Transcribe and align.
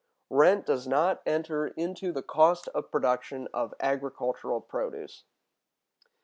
Rent 0.31 0.65
does 0.65 0.87
not 0.87 1.21
enter 1.27 1.67
into 1.67 2.11
the 2.11 2.23
Cost 2.23 2.67
of 2.69 2.89
Production 2.89 3.47
of 3.53 3.75
Agricultural 3.79 4.59
Produce. 4.59 5.25